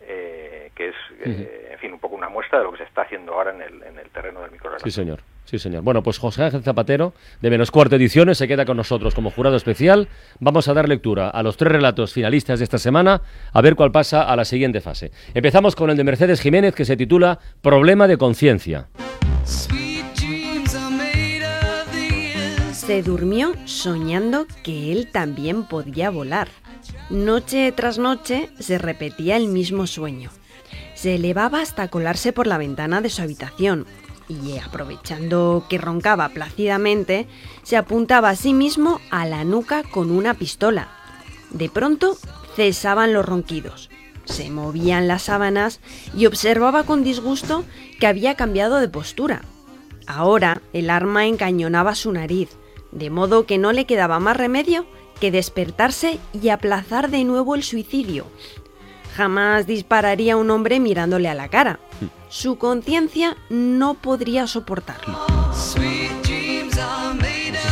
eh, 0.00 0.70
que 0.76 0.90
es, 0.90 0.94
eh, 1.24 1.70
en 1.72 1.78
fin, 1.80 1.92
un 1.92 1.98
poco 1.98 2.14
una 2.14 2.28
muestra 2.28 2.58
de 2.58 2.64
lo 2.64 2.70
que 2.70 2.78
se 2.78 2.84
está 2.84 3.02
haciendo 3.02 3.32
ahora 3.32 3.50
en 3.50 3.62
el, 3.62 3.82
en 3.82 3.98
el 3.98 4.08
terreno 4.10 4.42
del 4.42 4.52
microrelato. 4.52 4.84
Sí, 4.84 4.92
señor. 4.92 5.22
Sí, 5.44 5.58
señor. 5.58 5.82
Bueno, 5.82 6.04
pues 6.04 6.18
José 6.18 6.44
Ángel 6.44 6.62
Zapatero, 6.62 7.14
de 7.40 7.50
Menos 7.50 7.72
Cuarto 7.72 7.96
Ediciones, 7.96 8.38
se 8.38 8.46
queda 8.46 8.64
con 8.64 8.76
nosotros 8.76 9.12
como 9.12 9.32
jurado 9.32 9.56
especial. 9.56 10.06
Vamos 10.38 10.68
a 10.68 10.74
dar 10.74 10.88
lectura 10.88 11.30
a 11.30 11.42
los 11.42 11.56
tres 11.56 11.72
relatos 11.72 12.12
finalistas 12.12 12.60
de 12.60 12.64
esta 12.64 12.78
semana, 12.78 13.22
a 13.52 13.60
ver 13.60 13.74
cuál 13.74 13.90
pasa 13.90 14.22
a 14.22 14.36
la 14.36 14.44
siguiente 14.44 14.80
fase. 14.80 15.10
Empezamos 15.34 15.74
con 15.74 15.90
el 15.90 15.96
de 15.96 16.04
Mercedes 16.04 16.40
Jiménez, 16.40 16.76
que 16.76 16.84
se 16.84 16.96
titula 16.96 17.40
Problema 17.60 18.06
de 18.06 18.18
conciencia. 18.18 18.86
Se 22.86 23.02
durmió 23.02 23.52
soñando 23.64 24.46
que 24.62 24.92
él 24.92 25.10
también 25.10 25.64
podía 25.64 26.08
volar. 26.08 26.46
Noche 27.10 27.72
tras 27.72 27.98
noche 27.98 28.48
se 28.60 28.78
repetía 28.78 29.36
el 29.36 29.48
mismo 29.48 29.88
sueño. 29.88 30.30
Se 30.94 31.16
elevaba 31.16 31.62
hasta 31.62 31.88
colarse 31.88 32.32
por 32.32 32.46
la 32.46 32.58
ventana 32.58 33.00
de 33.00 33.10
su 33.10 33.22
habitación 33.22 33.86
y, 34.28 34.58
aprovechando 34.58 35.66
que 35.68 35.78
roncaba 35.78 36.28
plácidamente, 36.28 37.26
se 37.64 37.76
apuntaba 37.76 38.30
a 38.30 38.36
sí 38.36 38.54
mismo 38.54 39.00
a 39.10 39.26
la 39.26 39.42
nuca 39.42 39.82
con 39.82 40.12
una 40.12 40.34
pistola. 40.34 40.86
De 41.50 41.68
pronto 41.68 42.16
cesaban 42.54 43.12
los 43.12 43.26
ronquidos, 43.26 43.90
se 44.26 44.48
movían 44.48 45.08
las 45.08 45.22
sábanas 45.22 45.80
y 46.16 46.26
observaba 46.26 46.84
con 46.84 47.02
disgusto 47.02 47.64
que 47.98 48.06
había 48.06 48.36
cambiado 48.36 48.76
de 48.76 48.88
postura. 48.88 49.42
Ahora 50.06 50.62
el 50.72 50.88
arma 50.88 51.26
encañonaba 51.26 51.96
su 51.96 52.12
nariz, 52.12 52.50
de 52.96 53.10
modo 53.10 53.46
que 53.46 53.58
no 53.58 53.72
le 53.72 53.84
quedaba 53.84 54.18
más 54.18 54.36
remedio 54.36 54.86
que 55.20 55.30
despertarse 55.30 56.18
y 56.32 56.48
aplazar 56.50 57.10
de 57.10 57.24
nuevo 57.24 57.54
el 57.54 57.62
suicidio. 57.62 58.26
Jamás 59.16 59.66
dispararía 59.66 60.36
un 60.36 60.50
hombre 60.50 60.78
mirándole 60.78 61.28
a 61.28 61.34
la 61.34 61.48
cara. 61.48 61.80
Su 62.28 62.56
conciencia 62.58 63.36
no 63.48 63.94
podría 63.94 64.46
soportarlo. 64.46 65.18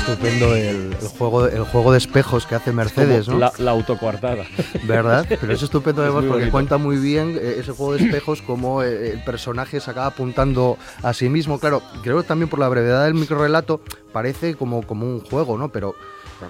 Es 0.04 0.11
estupendo 0.11 0.54
el, 0.54 0.94
juego, 1.18 1.46
el 1.46 1.64
juego 1.64 1.92
de 1.92 1.96
espejos 1.96 2.44
que 2.46 2.54
hace 2.54 2.73
Mercedes, 2.73 3.26
¿no? 3.26 3.38
La, 3.38 3.70
autocuartada. 3.70 4.44
¿Verdad? 4.87 5.25
Pero 5.28 5.50
es 5.50 5.62
estupendo 5.62 6.02
además 6.02 6.26
porque 6.28 6.50
cuenta 6.50 6.76
muy 6.76 6.99
bien 6.99 7.38
eh, 7.40 7.56
ese 7.61 7.73
juego 7.73 7.94
de 7.94 8.04
espejos 8.04 8.42
como 8.42 8.82
eh, 8.82 9.12
el 9.12 9.25
personaje 9.25 9.80
se 9.80 9.90
acaba 9.90 10.08
apuntando 10.08 10.76
a 11.02 11.14
sí 11.14 11.30
mismo. 11.30 11.58
Claro, 11.58 11.80
creo 12.02 12.20
que 12.20 12.28
también 12.28 12.50
por 12.50 12.58
la 12.58 12.68
brevedad 12.68 13.06
del 13.06 13.14
microrelato 13.14 13.80
parece 14.12 14.56
como, 14.56 14.82
como 14.87 15.06
un 15.06 15.20
juego, 15.20 15.56
¿no? 15.56 15.70
Pero 15.70 15.94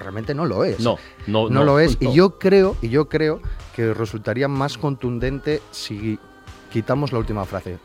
realmente 0.01 0.35
no 0.35 0.47
lo 0.47 0.65
es. 0.65 0.81
No, 0.81 0.99
no, 1.29 1.49
no, 1.49 1.63
lo 1.63 1.79
es. 1.79 1.97
Y 2.01 2.13
yo 2.13 2.39
creo, 2.41 2.77
y 2.83 2.89
yo 2.89 3.09
creo 3.09 3.41
que 3.77 3.95
resultaría 3.95 4.49
más 4.49 4.77
contundente 4.79 5.63
si 5.71 6.19
quitamos 6.75 7.13
la 7.13 7.21
última 7.21 7.45
frase. 7.45 7.79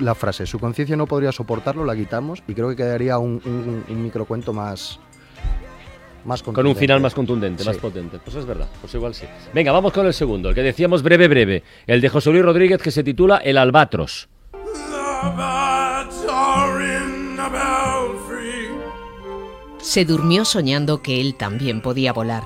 La 0.00 0.14
frase, 0.14 0.46
su 0.46 0.60
conciencia 0.60 0.96
no 0.96 1.08
podría 1.08 1.32
soportarlo, 1.32 1.84
la 1.84 1.96
quitamos 1.96 2.44
y 2.46 2.54
creo 2.54 2.68
que 2.68 2.76
quedaría 2.76 3.18
un, 3.18 3.42
un, 3.88 4.02
microcuento 4.04 4.52
más, 4.52 5.00
más 6.26 6.42
Con 6.42 6.66
un 6.66 6.76
final 6.76 7.00
más 7.00 7.14
contundente, 7.14 7.64
más 7.64 7.76
potente. 7.76 8.18
Pues 8.22 8.36
es 8.36 8.44
verdad, 8.44 8.68
pues 8.80 8.92
igual 8.94 9.14
sí. 9.14 9.26
Venga, 9.54 9.72
vamos 9.72 9.92
con 9.92 10.06
el 10.06 10.12
segundo, 10.12 10.48
el 10.50 10.54
que 10.54 10.62
decíamos 10.62 11.02
breve, 11.02 11.28
breve. 11.28 11.62
El 11.86 12.00
de 12.00 12.08
José 12.08 12.30
Luis 12.30 12.44
Rodríguez 12.44 12.82
que 12.82 12.90
se 12.90 13.04
titula 13.04 13.38
El 13.38 13.56
Albatros. 13.56 14.28
Se 19.78 20.04
durmió 20.04 20.44
soñando 20.44 21.00
que 21.00 21.20
él 21.20 21.36
también 21.36 21.80
podía 21.80 22.12
volar. 22.12 22.42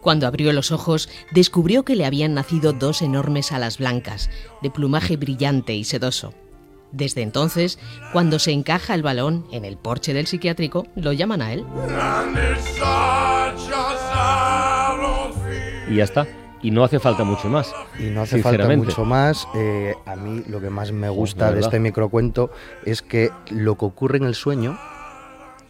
Cuando 0.00 0.26
abrió 0.26 0.52
los 0.52 0.70
ojos, 0.70 1.08
descubrió 1.32 1.84
que 1.84 1.96
le 1.96 2.04
habían 2.04 2.34
nacido 2.34 2.72
dos 2.72 3.02
enormes 3.02 3.52
alas 3.52 3.78
blancas, 3.78 4.30
de 4.62 4.70
plumaje 4.70 5.16
brillante 5.16 5.74
y 5.74 5.84
sedoso. 5.84 6.34
Desde 6.92 7.22
entonces, 7.22 7.78
cuando 8.12 8.38
se 8.38 8.52
encaja 8.52 8.94
el 8.94 9.02
balón 9.02 9.46
en 9.52 9.64
el 9.64 9.76
porche 9.76 10.14
del 10.14 10.26
psiquiátrico, 10.26 10.86
lo 10.94 11.12
llaman 11.12 11.42
a 11.42 11.52
él. 11.52 11.64
Y 15.90 15.96
ya 15.96 16.04
está. 16.04 16.26
Y 16.60 16.70
no 16.70 16.82
hace 16.82 16.98
falta 16.98 17.24
mucho 17.24 17.48
más. 17.48 17.72
Y 17.98 18.10
no 18.10 18.22
hace 18.22 18.42
falta 18.42 18.68
mucho 18.68 19.04
más. 19.04 19.46
Eh, 19.54 19.94
a 20.06 20.16
mí 20.16 20.42
lo 20.48 20.60
que 20.60 20.70
más 20.70 20.90
me 20.92 21.08
gusta 21.08 21.52
de 21.52 21.60
este 21.60 21.78
microcuento 21.78 22.50
es 22.84 23.02
que 23.02 23.30
lo 23.50 23.76
que 23.76 23.84
ocurre 23.84 24.18
en 24.18 24.24
el 24.24 24.34
sueño 24.34 24.78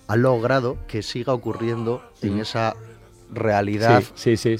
ha 0.06 0.16
logrado 0.16 0.78
que 0.86 1.02
siga 1.02 1.34
ocurriendo 1.34 2.02
en 2.22 2.40
esa 2.40 2.74
realidad 3.32 4.02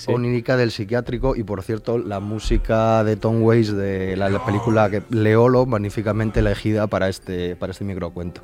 onírica 0.06 0.56
del 0.56 0.70
psiquiátrico 0.70 1.36
y 1.36 1.42
por 1.42 1.62
cierto 1.62 1.98
la 1.98 2.20
música 2.20 3.04
de 3.04 3.16
Tom 3.16 3.42
Waits 3.42 3.76
de 3.76 4.16
la, 4.16 4.44
película 4.44 4.90
que 4.90 5.02
Leolo 5.10 5.66
magníficamente 5.66 6.40
elegida 6.40 6.86
para 6.86 7.08
este 7.08 7.56
para 7.56 7.72
este 7.72 7.84
microcuento. 7.84 8.42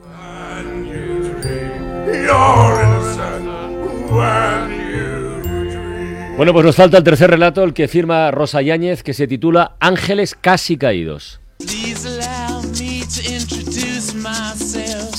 Bueno, 6.37 6.52
pues 6.52 6.64
nos 6.64 6.75
falta 6.75 6.99
el 6.99 7.04
tercer 7.04 7.31
relato, 7.31 7.62
el 7.62 7.73
que 7.73 7.87
firma 7.87 8.33
Rosa 8.33 8.61
Yáñez, 8.61 9.04
que 9.04 9.14
se 9.14 9.28
titula 9.28 9.76
Ángeles 9.78 10.35
casi 10.35 10.76
caídos. 10.76 11.40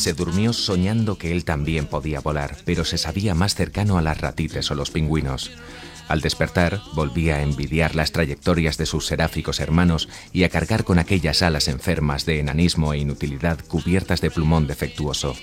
Se 0.05 0.13
durmió 0.13 0.53
soñando 0.53 1.17
que 1.17 1.31
él 1.31 1.45
también 1.45 1.88
podía 1.88 2.19
volar, 2.19 2.57
pero 2.63 2.85
se 2.85 3.00
sabía 3.00 3.33
más 3.33 3.55
cercano 3.55 3.97
a 3.97 4.03
las 4.03 4.21
ratites 4.21 4.69
o 4.69 4.75
los 4.75 4.91
pingüinos. 4.91 5.50
Al 6.07 6.21
despertar, 6.21 6.79
volvía 6.93 7.38
a 7.38 7.41
envidiar 7.41 7.95
las 7.95 8.12
trayectorias 8.12 8.77
de 8.77 8.85
sus 8.85 9.07
seráficos 9.07 9.59
hermanos 9.59 10.07
y 10.31 10.43
a 10.43 10.50
cargar 10.50 10.83
con 10.83 11.00
aquellas 11.00 11.41
alas 11.41 11.67
enfermas 11.67 12.27
de 12.27 12.39
enanismo 12.39 12.93
e 12.93 13.00
inutilidad 13.00 13.57
cubiertas 13.67 14.21
de 14.21 14.29
plumón 14.29 14.67
defectuoso. 14.67 15.35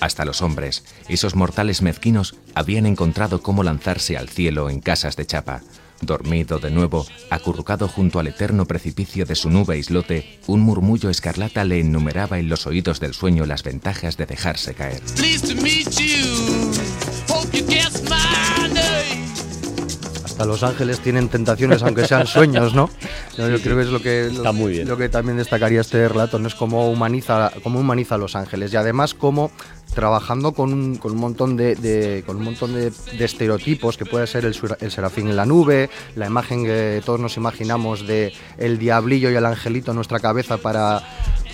Hasta 0.00 0.24
los 0.24 0.40
hombres, 0.40 0.84
esos 1.10 1.34
mortales 1.34 1.82
mezquinos, 1.82 2.36
habían 2.54 2.86
encontrado 2.86 3.42
cómo 3.42 3.64
lanzarse 3.64 4.16
al 4.16 4.30
cielo 4.30 4.70
en 4.70 4.80
casas 4.80 5.16
de 5.16 5.26
chapa, 5.26 5.60
Dormido 6.00 6.58
de 6.58 6.70
nuevo, 6.70 7.06
acurrucado 7.30 7.88
junto 7.88 8.18
al 8.18 8.26
eterno 8.26 8.66
precipicio 8.66 9.24
de 9.24 9.34
su 9.34 9.50
nube 9.50 9.78
islote, 9.78 10.38
un 10.46 10.60
murmullo 10.60 11.10
escarlata 11.10 11.64
le 11.64 11.80
enumeraba 11.80 12.38
en 12.38 12.48
los 12.48 12.66
oídos 12.66 13.00
del 13.00 13.14
sueño 13.14 13.46
las 13.46 13.62
ventajas 13.62 14.16
de 14.16 14.26
dejarse 14.26 14.74
caer. 14.74 15.02
Hasta 20.36 20.44
los 20.44 20.62
ángeles 20.62 21.00
tienen 21.00 21.30
tentaciones, 21.30 21.82
aunque 21.82 22.06
sean 22.06 22.26
sueños, 22.26 22.74
¿no? 22.74 22.90
Yo 23.38 23.58
creo 23.58 23.74
que 23.74 23.82
es 23.84 23.88
lo 23.88 24.02
que, 24.02 24.30
lo, 24.84 24.98
que 24.98 25.08
también 25.08 25.38
destacaría 25.38 25.80
este 25.80 26.06
relato, 26.06 26.38
¿no? 26.38 26.46
Es 26.46 26.54
como 26.54 26.90
humaniza, 26.90 27.50
humaniza 27.64 28.16
a 28.16 28.18
los 28.18 28.36
ángeles 28.36 28.70
y 28.70 28.76
además 28.76 29.14
como 29.14 29.50
trabajando 29.94 30.52
con 30.52 30.74
un, 30.74 30.96
con 30.96 31.12
un 31.12 31.18
montón 31.18 31.56
de, 31.56 32.22
con 32.26 32.36
un 32.36 32.44
montón 32.44 32.74
de, 32.74 32.92
estereotipos 33.18 33.96
que 33.96 34.04
puede 34.04 34.26
ser 34.26 34.44
el, 34.44 34.54
el, 34.80 34.90
serafín 34.90 35.28
en 35.28 35.36
la 35.36 35.46
nube, 35.46 35.88
la 36.16 36.26
imagen 36.26 36.64
que 36.64 37.00
todos 37.02 37.18
nos 37.18 37.38
imaginamos 37.38 38.06
de 38.06 38.34
el 38.58 38.76
diablillo 38.76 39.30
y 39.30 39.36
el 39.36 39.46
angelito 39.46 39.92
en 39.92 39.94
nuestra 39.94 40.20
cabeza 40.20 40.58
para 40.58 41.02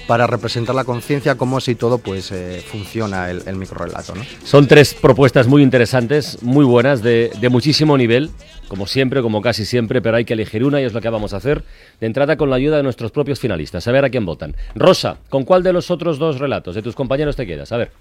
para 0.07 0.27
representar 0.27 0.75
la 0.75 0.85
conciencia, 0.85 1.37
como 1.37 1.61
si 1.61 1.75
todo 1.75 1.99
pues 1.99 2.33
eh, 2.33 2.63
funciona 2.67 3.31
el, 3.31 3.43
el 3.47 3.57
microrelato. 3.57 4.15
¿no? 4.15 4.23
Son 4.45 4.67
tres 4.67 4.95
propuestas 4.95 5.47
muy 5.47 5.63
interesantes, 5.63 6.43
muy 6.43 6.65
buenas, 6.65 7.03
de, 7.03 7.31
de, 7.41 7.49
muchísimo 7.49 7.97
nivel, 7.97 8.31
como 8.69 8.87
siempre, 8.87 9.23
como 9.23 9.41
casi 9.43 9.65
siempre, 9.65 10.03
pero 10.03 10.17
hay 10.17 10.25
que 10.25 10.33
elegir 10.35 10.65
una 10.65 10.81
y 10.81 10.85
es 10.85 10.93
lo 10.93 11.01
que 11.01 11.09
vamos 11.09 11.35
a 11.35 11.37
hacer 11.39 11.63
de 12.01 12.07
entrada 12.07 12.37
con 12.37 12.51
la 12.51 12.57
ayuda 12.57 12.79
de 12.79 12.83
nuestros 12.83 13.11
propios 13.13 13.39
finalistas, 13.41 13.87
a 13.87 13.93
ver 13.93 14.05
a 14.05 14.11
quién 14.11 14.27
votan. 14.27 14.55
Rosa, 14.75 15.19
¿con 15.29 15.45
cuál 15.45 15.63
de 15.63 15.73
los 15.73 15.91
otros 15.91 16.19
dos 16.19 16.39
relatos 16.39 16.75
de 16.75 16.83
tus 16.83 16.95
compañeros 16.95 17.37
te 17.37 17.47
quedas? 17.47 17.73
A 17.73 17.77
ver. 17.77 17.93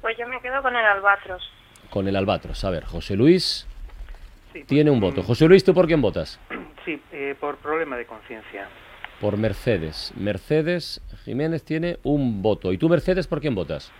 Pues 0.00 0.16
yo 0.18 0.26
me 0.28 0.40
quedo 0.40 0.62
con 0.62 0.74
el 0.76 0.84
albatros. 0.84 1.42
Con 1.90 2.06
el 2.08 2.16
albatros. 2.16 2.62
A 2.64 2.70
ver, 2.70 2.84
José 2.84 3.16
Luis. 3.16 3.66
tiene 4.66 4.90
un 4.90 5.00
voto. 5.00 5.22
José 5.22 5.46
Luis, 5.46 5.64
¿tú 5.64 5.72
por 5.72 5.86
quién 5.86 6.00
votas? 6.02 6.38
Sí, 6.84 7.00
eh, 7.12 7.34
por 7.38 7.56
problema 7.56 7.96
de 7.96 8.06
conciencia. 8.06 8.68
Por 9.20 9.36
Mercedes. 9.36 10.12
Mercedes 10.16 11.00
Jiménez 11.24 11.64
tiene 11.64 11.98
un 12.04 12.40
voto. 12.42 12.72
¿Y 12.72 12.78
tú, 12.78 12.88
Mercedes, 12.88 13.26
por 13.26 13.40
quién 13.40 13.54
votas? 13.54 13.92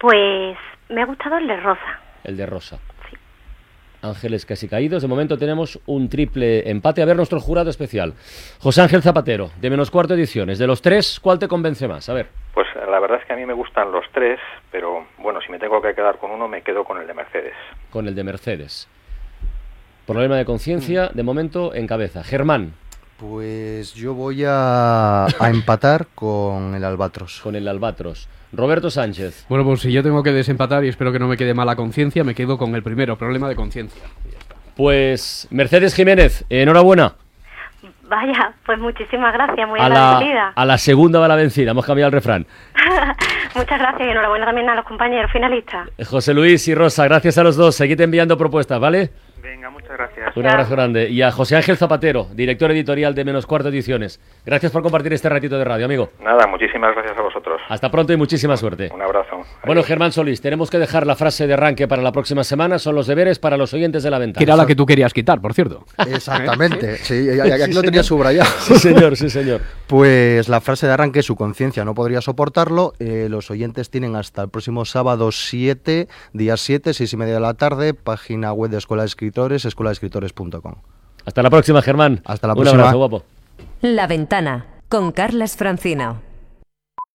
Pues 0.00 0.56
me 0.88 1.02
ha 1.02 1.06
gustado 1.06 1.38
el 1.38 1.46
de 1.46 1.56
Rosa. 1.60 2.00
El 2.24 2.36
de 2.36 2.46
Rosa. 2.46 2.78
Ángeles 4.02 4.46
casi 4.46 4.68
caídos. 4.68 5.02
De 5.02 5.08
momento 5.08 5.36
tenemos 5.36 5.80
un 5.86 6.08
triple 6.08 6.68
empate. 6.70 7.02
A 7.02 7.04
ver 7.04 7.16
nuestro 7.16 7.40
jurado 7.40 7.70
especial. 7.70 8.14
José 8.60 8.82
Ángel 8.82 9.02
Zapatero, 9.02 9.50
de 9.60 9.70
menos 9.70 9.90
cuarto 9.90 10.14
ediciones. 10.14 10.58
De 10.58 10.66
los 10.66 10.80
tres, 10.80 11.18
¿cuál 11.20 11.38
te 11.38 11.48
convence 11.48 11.88
más? 11.88 12.08
A 12.08 12.14
ver. 12.14 12.28
Pues 12.54 12.66
la 12.74 13.00
verdad 13.00 13.18
es 13.20 13.26
que 13.26 13.32
a 13.32 13.36
mí 13.36 13.44
me 13.44 13.54
gustan 13.54 13.90
los 13.92 14.04
tres, 14.12 14.38
pero 14.70 15.06
bueno, 15.18 15.40
si 15.40 15.50
me 15.50 15.58
tengo 15.58 15.80
que 15.82 15.94
quedar 15.94 16.18
con 16.18 16.30
uno, 16.30 16.48
me 16.48 16.62
quedo 16.62 16.84
con 16.84 17.00
el 17.00 17.06
de 17.06 17.14
Mercedes. 17.14 17.54
Con 17.90 18.06
el 18.06 18.14
de 18.14 18.24
Mercedes. 18.24 18.88
Problema 20.06 20.36
de 20.36 20.44
conciencia, 20.44 21.08
de 21.12 21.22
momento 21.22 21.74
en 21.74 21.86
cabeza. 21.86 22.22
Germán. 22.22 22.74
Pues 23.18 23.94
yo 23.94 24.14
voy 24.14 24.44
a, 24.46 25.24
a 25.24 25.50
empatar 25.50 26.06
con 26.14 26.74
el 26.74 26.84
Albatros. 26.84 27.40
Con 27.42 27.56
el 27.56 27.66
Albatros. 27.66 28.28
Roberto 28.52 28.90
Sánchez. 28.90 29.46
Bueno, 29.48 29.64
pues 29.64 29.80
si 29.80 29.92
yo 29.92 30.02
tengo 30.02 30.22
que 30.22 30.32
desempatar 30.32 30.84
y 30.84 30.88
espero 30.88 31.12
que 31.12 31.18
no 31.18 31.28
me 31.28 31.36
quede 31.36 31.54
mala 31.54 31.76
conciencia, 31.76 32.24
me 32.24 32.34
quedo 32.34 32.58
con 32.58 32.74
el 32.74 32.82
primero, 32.82 33.16
problema 33.16 33.48
de 33.48 33.56
conciencia. 33.56 34.02
Pues 34.76 35.48
Mercedes 35.50 35.94
Jiménez, 35.94 36.44
enhorabuena. 36.50 37.14
Vaya, 38.08 38.52
pues 38.64 38.78
muchísimas 38.78 39.32
gracias, 39.32 39.68
muy 39.68 39.80
a 39.80 39.88
la, 39.88 40.52
a 40.54 40.64
la 40.64 40.78
segunda 40.78 41.18
va 41.18 41.26
la 41.26 41.34
vencida, 41.34 41.72
hemos 41.72 41.84
cambiado 41.84 42.06
el 42.08 42.12
refrán. 42.12 42.46
Muchas 43.56 43.78
gracias 43.80 44.06
y 44.06 44.10
enhorabuena 44.10 44.46
también 44.46 44.68
a 44.68 44.76
los 44.76 44.84
compañeros 44.84 45.30
finalistas. 45.32 45.88
José 46.06 46.32
Luis 46.32 46.68
y 46.68 46.74
Rosa, 46.74 47.04
gracias 47.04 47.38
a 47.38 47.42
los 47.42 47.56
dos. 47.56 47.74
Seguid 47.74 48.00
enviando 48.00 48.36
propuestas, 48.36 48.78
¿vale? 48.78 49.10
Venga, 49.46 49.70
muchas 49.70 49.92
gracias. 49.92 50.36
Un 50.36 50.44
abrazo 50.44 50.72
grande. 50.72 51.08
Y 51.08 51.22
a 51.22 51.30
José 51.30 51.54
Ángel 51.54 51.76
Zapatero, 51.76 52.26
director 52.34 52.68
editorial 52.72 53.14
de 53.14 53.24
Menos 53.24 53.46
Cuarto 53.46 53.68
Ediciones. 53.68 54.20
Gracias 54.44 54.72
por 54.72 54.82
compartir 54.82 55.12
este 55.12 55.28
ratito 55.28 55.56
de 55.56 55.64
radio, 55.64 55.84
amigo. 55.84 56.10
Nada, 56.20 56.48
muchísimas 56.48 56.92
gracias 56.92 57.16
a 57.16 57.22
vosotros. 57.22 57.60
Hasta 57.68 57.88
pronto 57.88 58.12
y 58.12 58.16
muchísima 58.16 58.56
suerte. 58.56 58.90
Un 58.92 59.02
abrazo. 59.02 59.42
Bueno, 59.64 59.84
Germán 59.84 60.10
Solís, 60.10 60.40
tenemos 60.40 60.68
que 60.68 60.80
dejar 60.80 61.06
la 61.06 61.14
frase 61.14 61.46
de 61.46 61.54
arranque 61.54 61.86
para 61.86 62.02
la 62.02 62.10
próxima 62.10 62.42
semana. 62.42 62.80
Son 62.80 62.96
los 62.96 63.06
deberes 63.06 63.38
para 63.38 63.56
los 63.56 63.72
oyentes 63.72 64.02
de 64.02 64.10
la 64.10 64.18
ventana. 64.18 64.38
Que 64.38 64.50
era 64.50 64.56
la 64.56 64.66
que 64.66 64.74
tú 64.74 64.84
querías 64.84 65.14
quitar, 65.14 65.40
por 65.40 65.54
cierto. 65.54 65.84
Exactamente. 65.96 66.96
sí, 67.04 67.40
aquí 67.40 67.72
lo 67.72 67.82
tenía 67.82 68.02
subrayado. 68.02 68.50
Sí, 68.58 68.74
señor, 68.78 69.16
sí, 69.16 69.30
señor. 69.30 69.60
Pues 69.86 70.48
la 70.48 70.60
frase 70.60 70.88
de 70.88 70.94
arranque, 70.94 71.22
su 71.22 71.36
conciencia 71.36 71.84
no 71.84 71.94
podría 71.94 72.20
soportarlo. 72.20 72.94
Eh, 72.98 73.28
los 73.30 73.52
oyentes 73.52 73.88
tienen 73.88 74.16
hasta 74.16 74.42
el 74.42 74.48
próximo 74.48 74.84
sábado 74.84 75.30
7, 75.30 76.08
día 76.32 76.56
7, 76.56 76.92
6 76.92 77.12
y 77.12 77.16
media 77.16 77.34
de 77.34 77.40
la 77.40 77.54
tarde, 77.54 77.94
página 77.94 78.52
web 78.52 78.72
de 78.72 78.78
Escuela 78.78 79.04
de 79.04 79.06
Escritores, 79.36 79.66
escuela 79.66 79.90
de 79.90 79.92
escritores 79.92 80.32
hasta 81.26 81.42
la 81.42 81.50
próxima, 81.50 81.82
Germán. 81.82 82.22
Hasta 82.24 82.46
la 82.46 82.54
próxima. 82.54 82.72
Un 82.72 82.80
abrazo, 82.80 82.96
guapo. 82.96 83.22
La 83.82 84.06
ventana 84.06 84.64
con 84.88 85.12
Carlas 85.12 85.58
Francino. 85.58 86.25